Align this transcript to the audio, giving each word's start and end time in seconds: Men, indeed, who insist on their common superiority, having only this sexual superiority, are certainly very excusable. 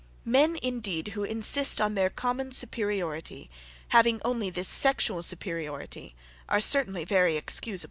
Men, 0.25 0.57
indeed, 0.63 1.09
who 1.09 1.23
insist 1.23 1.79
on 1.79 1.93
their 1.93 2.09
common 2.09 2.53
superiority, 2.53 3.51
having 3.89 4.19
only 4.25 4.49
this 4.49 4.67
sexual 4.67 5.21
superiority, 5.21 6.15
are 6.49 6.59
certainly 6.59 7.05
very 7.05 7.37
excusable. 7.37 7.79